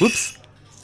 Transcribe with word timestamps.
Oups 0.00 0.34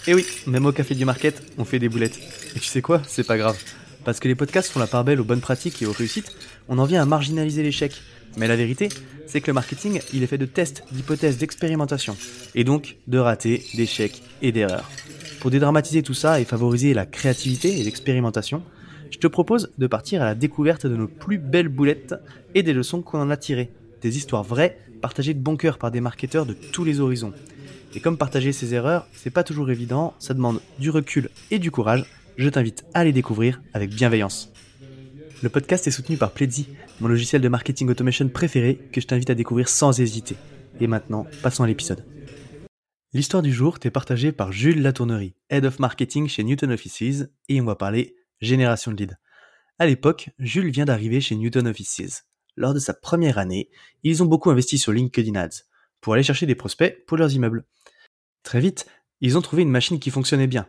Eh 0.07 0.15
oui, 0.15 0.27
même 0.47 0.67
au 0.67 0.73
café 0.73 0.95
du 0.95 1.05
market, 1.05 1.43
on 1.57 1.65
fait 1.65 1.79
des 1.79 1.89
boulettes. 1.89 2.19
Et 2.55 2.61
tu 2.61 2.67
sais 2.67 2.83
quoi 2.83 3.03
C'est 3.07 3.27
pas 3.27 3.39
grave. 3.39 3.57
Parce 4.05 4.21
que 4.21 4.29
les 4.29 4.35
podcasts 4.35 4.71
font 4.71 4.79
la 4.79 4.87
part 4.87 5.05
belle 5.05 5.21
aux 5.21 5.25
bonnes 5.25 5.41
pratiques 5.41 5.81
et 5.83 5.87
aux 5.87 5.93
réussites, 5.93 6.37
on 6.69 6.79
en 6.79 6.85
vient 6.85 7.03
à 7.03 7.07
marginaliser 7.07 7.63
l'échec. 7.63 8.03
Mais 8.37 8.47
la 8.47 8.57
vérité, 8.57 8.89
c'est 9.27 9.41
que 9.41 9.47
le 9.47 9.55
marketing, 9.55 10.01
il 10.13 10.23
est 10.23 10.27
fait 10.27 10.39
de 10.39 10.47
tests, 10.47 10.85
d'hypothèses, 10.93 11.39
d'expérimentation. 11.39 12.17
Et 12.55 12.65
donc 12.65 12.97
de 13.07 13.19
ratés, 13.19 13.65
d'échecs 13.75 14.23
et 14.43 14.53
d'erreurs. 14.53 14.91
Pour 15.41 15.51
dédramatiser 15.51 16.03
tout 16.03 16.15
ça 16.15 16.41
et 16.41 16.45
favoriser 16.45 16.93
la 16.93 17.07
créativité 17.07 17.81
et 17.81 17.85
l'expérimentation, 17.85 18.63
je 19.11 19.19
te 19.19 19.27
propose 19.27 19.73
de 19.79 19.87
partir 19.87 20.23
à 20.23 20.25
la 20.25 20.35
découverte 20.35 20.87
de 20.87 20.97
nos 20.97 21.09
plus 21.09 21.39
belles 21.39 21.69
boulettes 21.69 22.15
et 22.55 22.63
des 22.63 22.73
leçons 22.73 23.03
qu'on 23.03 23.21
en 23.21 23.31
a 23.31 23.37
tirées. 23.37 23.71
Des 24.03 24.17
histoires 24.17 24.43
vraies, 24.43 24.79
partagées 25.01 25.35
de 25.35 25.41
bon 25.41 25.57
cœur 25.57 25.79
par 25.79 25.91
des 25.91 26.01
marketeurs 26.01 26.47
de 26.47 26.55
tous 26.55 26.85
les 26.85 27.01
horizons. 27.01 27.33
Et 27.95 28.01
comme 28.01 28.19
partager 28.19 28.53
ses 28.53 28.75
erreurs, 28.75 29.07
c'est 29.13 29.31
pas 29.31 29.45
toujours 29.45 29.71
évident, 29.71 30.15
ça 30.19 30.35
demande 30.35 30.61
du 30.79 30.91
recul 30.91 31.31
et 31.51 31.59
du 31.59 31.71
courage, 31.71 32.05
je 32.37 32.49
t'invite 32.49 32.85
à 32.93 33.05
les 33.05 33.13
découvrir 33.13 33.63
avec 33.73 33.91
bienveillance. 33.91 34.53
Le 35.43 35.49
podcast 35.49 35.87
est 35.87 35.91
soutenu 35.91 36.17
par 36.17 36.33
Pledzi, 36.33 36.69
mon 37.01 37.09
logiciel 37.09 37.43
de 37.43 37.49
marketing 37.49 37.89
automation 37.89 38.29
préféré 38.29 38.79
que 38.93 39.01
je 39.01 39.07
t'invite 39.07 39.31
à 39.31 39.35
découvrir 39.35 39.69
sans 39.69 40.01
hésiter. 40.01 40.37
Et 40.81 40.87
maintenant, 40.87 41.27
passons 41.43 41.63
à 41.63 41.67
l'épisode. 41.67 42.05
L'histoire 43.13 43.43
du 43.43 43.53
jour 43.53 43.79
t'est 43.79 43.91
partagée 43.91 44.33
par 44.33 44.53
Jules 44.53 44.83
Latournerie, 44.83 45.35
Head 45.49 45.65
of 45.65 45.79
Marketing 45.79 46.29
chez 46.29 46.45
Newton 46.45 46.73
Offices, 46.73 47.29
et 47.49 47.61
on 47.61 47.65
va 47.65 47.77
parler 47.77 48.15
génération 48.41 48.93
de 48.93 48.97
leads. 48.97 49.17
À 49.79 49.87
l'époque, 49.87 50.31
Jules 50.39 50.71
vient 50.71 50.85
d'arriver 50.85 51.21
chez 51.21 51.37
Newton 51.37 51.67
Offices. 51.67 52.25
Lors 52.57 52.73
de 52.73 52.79
sa 52.79 52.95
première 52.95 53.39
année, 53.39 53.71
ils 54.03 54.23
ont 54.23 54.27
beaucoup 54.27 54.51
investi 54.51 54.79
sur 54.79 54.93
LinkedIn 54.93 55.39
Ads 55.39 55.65
pour 56.01 56.15
aller 56.15 56.23
chercher 56.23 56.47
des 56.47 56.55
prospects 56.55 57.05
pour 57.07 57.19
leurs 57.19 57.35
immeubles. 57.35 57.65
Très 58.43 58.61
vite, 58.61 58.87
ils 59.21 59.37
ont 59.37 59.43
trouvé 59.43 59.63
une 59.63 59.71
machine 59.71 59.99
qui 59.99 60.11
fonctionnait 60.11 60.47
bien. 60.47 60.67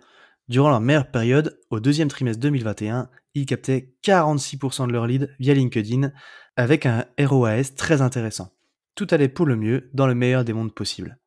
Durant 0.50 0.70
leur 0.70 0.82
meilleure 0.82 1.12
période, 1.12 1.60
au 1.70 1.80
deuxième 1.80 2.08
trimestre 2.08 2.42
2021, 2.42 3.10
ils 3.34 3.46
captaient 3.46 3.94
46% 4.04 4.88
de 4.88 4.94
leurs 4.94 5.08
leads 5.08 5.28
via 5.40 5.54
LinkedIn 5.54 6.12
avec 6.56 6.86
un 6.86 7.06
ROAS 7.20 7.76
très 7.76 8.02
intéressant. 8.02 8.52
Tout 8.96 9.08
allait 9.12 9.30
pour 9.30 9.46
le 9.46 9.56
mieux 9.56 9.90
dans 9.94 10.08
le 10.08 10.16
meilleur 10.16 10.44
des 10.44 10.54
mondes 10.54 10.74
possibles. 10.74 11.20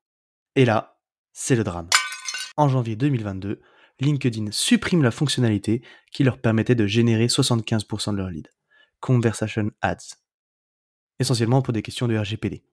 Et 0.56 0.64
là, 0.64 0.98
c'est 1.32 1.56
le 1.56 1.64
drame. 1.64 1.88
En 2.56 2.68
janvier 2.68 2.96
2022, 2.96 3.60
LinkedIn 4.00 4.50
supprime 4.50 5.02
la 5.02 5.10
fonctionnalité 5.10 5.82
qui 6.12 6.24
leur 6.24 6.38
permettait 6.38 6.74
de 6.74 6.86
générer 6.86 7.26
75% 7.26 8.12
de 8.12 8.16
leurs 8.16 8.30
leads. 8.30 8.50
Conversation 9.00 9.70
Ads. 9.80 10.16
Essentiellement 11.18 11.62
pour 11.62 11.72
des 11.72 11.82
questions 11.82 12.08
de 12.08 12.16
RGPD. 12.16 12.64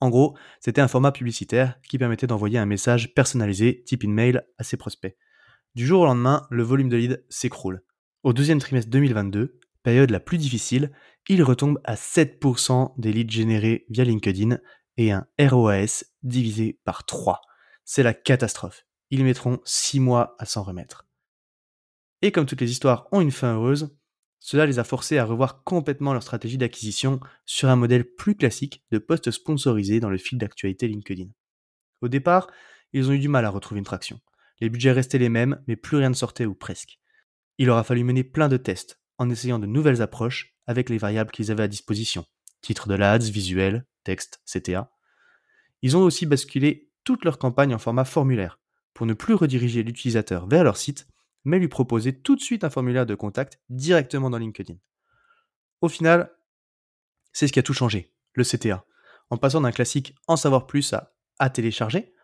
En 0.00 0.10
gros, 0.10 0.36
c'était 0.60 0.80
un 0.80 0.88
format 0.88 1.12
publicitaire 1.12 1.80
qui 1.88 1.98
permettait 1.98 2.26
d'envoyer 2.26 2.58
un 2.58 2.66
message 2.66 3.14
personnalisé 3.14 3.82
type 3.84 4.04
email 4.04 4.42
à 4.58 4.64
ses 4.64 4.76
prospects. 4.76 5.16
Du 5.74 5.86
jour 5.86 6.02
au 6.02 6.04
lendemain, 6.04 6.46
le 6.50 6.62
volume 6.62 6.88
de 6.88 6.96
leads 6.96 7.18
s'écroule. 7.28 7.82
Au 8.22 8.32
deuxième 8.32 8.58
trimestre 8.58 8.90
2022, 8.90 9.58
période 9.82 10.10
la 10.10 10.20
plus 10.20 10.38
difficile, 10.38 10.90
il 11.28 11.42
retombe 11.42 11.80
à 11.84 11.94
7% 11.94 12.92
des 12.98 13.12
leads 13.12 13.32
générés 13.32 13.86
via 13.88 14.04
LinkedIn 14.04 14.58
et 14.96 15.12
un 15.12 15.26
ROAS 15.38 16.04
divisé 16.22 16.80
par 16.84 17.04
3. 17.06 17.40
C'est 17.84 18.02
la 18.02 18.14
catastrophe. 18.14 18.84
Ils 19.10 19.24
mettront 19.24 19.60
6 19.64 20.00
mois 20.00 20.36
à 20.38 20.46
s'en 20.46 20.62
remettre. 20.62 21.06
Et 22.22 22.32
comme 22.32 22.46
toutes 22.46 22.60
les 22.60 22.70
histoires 22.70 23.08
ont 23.12 23.20
une 23.20 23.30
fin 23.30 23.54
heureuse, 23.54 23.96
cela 24.40 24.66
les 24.66 24.78
a 24.78 24.84
forcés 24.84 25.18
à 25.18 25.24
revoir 25.24 25.64
complètement 25.64 26.12
leur 26.12 26.22
stratégie 26.22 26.58
d'acquisition 26.58 27.20
sur 27.44 27.68
un 27.68 27.76
modèle 27.76 28.04
plus 28.04 28.36
classique 28.36 28.84
de 28.90 28.98
posts 28.98 29.30
sponsorisés 29.30 30.00
dans 30.00 30.10
le 30.10 30.18
fil 30.18 30.38
d'actualité 30.38 30.88
LinkedIn. 30.88 31.28
Au 32.00 32.08
départ, 32.08 32.48
ils 32.92 33.08
ont 33.08 33.12
eu 33.12 33.18
du 33.18 33.28
mal 33.28 33.44
à 33.44 33.50
retrouver 33.50 33.78
une 33.78 33.84
traction. 33.84 34.20
Les 34.60 34.70
budgets 34.70 34.92
restaient 34.92 35.18
les 35.18 35.28
mêmes, 35.28 35.62
mais 35.66 35.76
plus 35.76 35.96
rien 35.96 36.10
ne 36.10 36.14
sortait 36.14 36.46
ou 36.46 36.54
presque. 36.54 36.98
Il 37.58 37.70
aura 37.70 37.84
fallu 37.84 38.04
mener 38.04 38.24
plein 38.24 38.48
de 38.48 38.56
tests, 38.56 39.00
en 39.18 39.30
essayant 39.30 39.58
de 39.58 39.66
nouvelles 39.66 40.02
approches 40.02 40.54
avec 40.66 40.90
les 40.90 40.98
variables 40.98 41.30
qu'ils 41.30 41.50
avaient 41.50 41.64
à 41.64 41.68
disposition. 41.68 42.24
Titre 42.60 42.88
de 42.88 42.94
l'ADS, 42.94 43.30
visuel, 43.30 43.86
texte, 44.04 44.40
CTA. 44.44 44.90
Ils 45.82 45.96
ont 45.96 46.02
aussi 46.02 46.26
basculé 46.26 46.90
toute 47.04 47.24
leur 47.24 47.38
campagne 47.38 47.74
en 47.74 47.78
format 47.78 48.04
formulaire, 48.04 48.58
pour 48.96 49.06
ne 49.06 49.12
plus 49.12 49.34
rediriger 49.34 49.82
l'utilisateur 49.82 50.48
vers 50.48 50.64
leur 50.64 50.78
site, 50.78 51.06
mais 51.44 51.58
lui 51.58 51.68
proposer 51.68 52.18
tout 52.18 52.34
de 52.34 52.40
suite 52.40 52.64
un 52.64 52.70
formulaire 52.70 53.04
de 53.04 53.14
contact 53.14 53.60
directement 53.68 54.30
dans 54.30 54.38
LinkedIn. 54.38 54.76
Au 55.82 55.88
final, 55.88 56.32
c'est 57.34 57.46
ce 57.46 57.52
qui 57.52 57.58
a 57.58 57.62
tout 57.62 57.74
changé, 57.74 58.14
le 58.32 58.42
CTA, 58.42 58.86
en 59.28 59.36
passant 59.36 59.60
d'un 59.60 59.70
classique 59.70 60.14
en 60.26 60.36
savoir 60.36 60.66
plus 60.66 60.94
à 60.94 61.12
à 61.38 61.50
télécharger, 61.50 62.14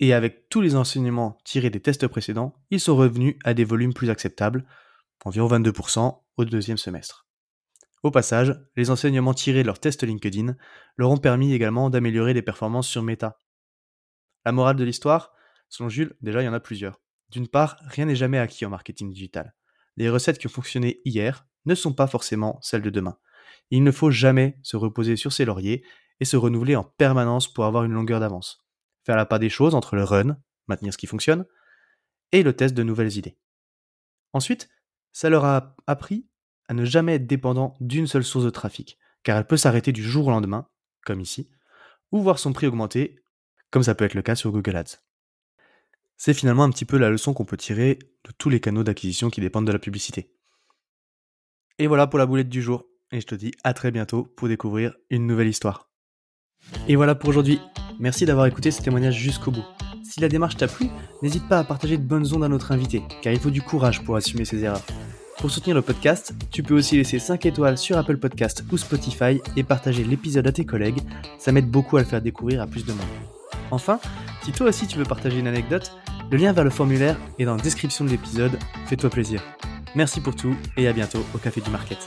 et 0.00 0.12
avec 0.12 0.48
tous 0.48 0.60
les 0.60 0.74
enseignements 0.74 1.38
tirés 1.44 1.70
des 1.70 1.80
tests 1.80 2.08
précédents, 2.08 2.56
ils 2.70 2.80
sont 2.80 2.96
revenus 2.96 3.36
à 3.44 3.54
des 3.54 3.64
volumes 3.64 3.94
plus 3.94 4.10
acceptables, 4.10 4.66
environ 5.24 5.46
22% 5.46 6.20
au 6.36 6.44
deuxième 6.44 6.78
semestre. 6.78 7.28
Au 8.02 8.10
passage, 8.10 8.58
les 8.74 8.90
enseignements 8.90 9.34
tirés 9.34 9.62
de 9.62 9.66
leurs 9.66 9.78
tests 9.78 10.02
LinkedIn 10.02 10.56
leur 10.96 11.10
ont 11.10 11.18
permis 11.18 11.52
également 11.52 11.90
d'améliorer 11.90 12.34
les 12.34 12.42
performances 12.42 12.88
sur 12.88 13.04
Meta. 13.04 13.38
La 14.44 14.50
morale 14.50 14.74
de 14.74 14.84
l'histoire, 14.84 15.32
selon 15.70 15.88
Jules, 15.88 16.14
déjà 16.20 16.42
il 16.42 16.44
y 16.44 16.48
en 16.48 16.52
a 16.52 16.60
plusieurs. 16.60 17.00
D'une 17.30 17.48
part, 17.48 17.76
rien 17.86 18.04
n'est 18.04 18.16
jamais 18.16 18.38
acquis 18.38 18.66
en 18.66 18.70
marketing 18.70 19.10
digital. 19.10 19.54
Les 19.96 20.10
recettes 20.10 20.38
qui 20.38 20.46
ont 20.46 20.50
fonctionné 20.50 21.00
hier 21.04 21.46
ne 21.64 21.74
sont 21.74 21.94
pas 21.94 22.06
forcément 22.06 22.58
celles 22.60 22.82
de 22.82 22.90
demain. 22.90 23.18
Il 23.70 23.82
ne 23.84 23.92
faut 23.92 24.10
jamais 24.10 24.58
se 24.62 24.76
reposer 24.76 25.16
sur 25.16 25.32
ses 25.32 25.44
lauriers 25.44 25.84
et 26.18 26.24
se 26.24 26.36
renouveler 26.36 26.76
en 26.76 26.84
permanence 26.84 27.52
pour 27.52 27.64
avoir 27.64 27.84
une 27.84 27.92
longueur 27.92 28.20
d'avance. 28.20 28.66
Faire 29.04 29.16
la 29.16 29.26
part 29.26 29.38
des 29.38 29.48
choses 29.48 29.74
entre 29.74 29.96
le 29.96 30.04
run, 30.04 30.36
maintenir 30.66 30.92
ce 30.92 30.98
qui 30.98 31.06
fonctionne, 31.06 31.46
et 32.32 32.42
le 32.42 32.54
test 32.54 32.74
de 32.74 32.82
nouvelles 32.82 33.16
idées. 33.16 33.38
Ensuite, 34.32 34.68
ça 35.12 35.30
leur 35.30 35.44
a 35.44 35.76
appris 35.86 36.28
à 36.68 36.74
ne 36.74 36.84
jamais 36.84 37.14
être 37.14 37.26
dépendant 37.26 37.76
d'une 37.80 38.06
seule 38.06 38.24
source 38.24 38.44
de 38.44 38.50
trafic, 38.50 38.98
car 39.22 39.36
elle 39.36 39.46
peut 39.46 39.56
s'arrêter 39.56 39.92
du 39.92 40.02
jour 40.02 40.26
au 40.28 40.30
lendemain, 40.30 40.68
comme 41.04 41.20
ici, 41.20 41.50
ou 42.12 42.22
voir 42.22 42.38
son 42.38 42.52
prix 42.52 42.66
augmenter, 42.66 43.24
comme 43.70 43.82
ça 43.82 43.94
peut 43.94 44.04
être 44.04 44.14
le 44.14 44.22
cas 44.22 44.36
sur 44.36 44.52
Google 44.52 44.76
Ads. 44.76 44.98
C'est 46.22 46.34
finalement 46.34 46.64
un 46.64 46.70
petit 46.70 46.84
peu 46.84 46.98
la 46.98 47.08
leçon 47.08 47.32
qu'on 47.32 47.46
peut 47.46 47.56
tirer 47.56 47.98
de 48.26 48.32
tous 48.36 48.50
les 48.50 48.60
canaux 48.60 48.84
d'acquisition 48.84 49.30
qui 49.30 49.40
dépendent 49.40 49.66
de 49.66 49.72
la 49.72 49.78
publicité. 49.78 50.34
Et 51.78 51.86
voilà 51.86 52.06
pour 52.06 52.18
la 52.18 52.26
boulette 52.26 52.50
du 52.50 52.60
jour, 52.60 52.84
et 53.10 53.22
je 53.22 53.26
te 53.26 53.34
dis 53.34 53.52
à 53.64 53.72
très 53.72 53.90
bientôt 53.90 54.24
pour 54.36 54.46
découvrir 54.46 54.94
une 55.08 55.26
nouvelle 55.26 55.48
histoire. 55.48 55.88
Et 56.88 56.96
voilà 56.96 57.14
pour 57.14 57.30
aujourd'hui, 57.30 57.58
merci 57.98 58.26
d'avoir 58.26 58.44
écouté 58.44 58.70
ce 58.70 58.82
témoignage 58.82 59.16
jusqu'au 59.16 59.50
bout. 59.50 59.64
Si 60.04 60.20
la 60.20 60.28
démarche 60.28 60.58
t'a 60.58 60.68
plu, 60.68 60.88
n'hésite 61.22 61.48
pas 61.48 61.58
à 61.58 61.64
partager 61.64 61.96
de 61.96 62.06
bonnes 62.06 62.30
ondes 62.34 62.44
à 62.44 62.48
notre 62.48 62.70
invité, 62.72 63.02
car 63.22 63.32
il 63.32 63.40
faut 63.40 63.48
du 63.48 63.62
courage 63.62 64.04
pour 64.04 64.14
assumer 64.14 64.44
ses 64.44 64.62
erreurs. 64.62 64.84
Pour 65.38 65.50
soutenir 65.50 65.74
le 65.74 65.80
podcast, 65.80 66.34
tu 66.50 66.62
peux 66.62 66.74
aussi 66.74 66.98
laisser 66.98 67.18
5 67.18 67.46
étoiles 67.46 67.78
sur 67.78 67.96
Apple 67.96 68.18
Podcast 68.18 68.62
ou 68.70 68.76
Spotify 68.76 69.40
et 69.56 69.62
partager 69.62 70.04
l'épisode 70.04 70.46
à 70.46 70.52
tes 70.52 70.66
collègues, 70.66 71.00
ça 71.38 71.50
m'aide 71.50 71.70
beaucoup 71.70 71.96
à 71.96 72.00
le 72.00 72.06
faire 72.06 72.20
découvrir 72.20 72.60
à 72.60 72.66
plus 72.66 72.84
de 72.84 72.92
monde. 72.92 73.00
Enfin, 73.70 74.00
si 74.42 74.52
toi 74.52 74.68
aussi 74.68 74.86
tu 74.86 74.98
veux 74.98 75.04
partager 75.04 75.38
une 75.38 75.46
anecdote, 75.46 75.92
le 76.30 76.36
lien 76.36 76.52
vers 76.52 76.64
le 76.64 76.70
formulaire 76.70 77.16
est 77.38 77.44
dans 77.44 77.56
la 77.56 77.62
description 77.62 78.04
de 78.04 78.10
l'épisode, 78.10 78.58
fais-toi 78.86 79.10
plaisir. 79.10 79.42
Merci 79.94 80.20
pour 80.20 80.36
tout 80.36 80.54
et 80.76 80.86
à 80.86 80.92
bientôt 80.92 81.24
au 81.34 81.38
Café 81.38 81.60
du 81.60 81.70
Market. 81.70 81.98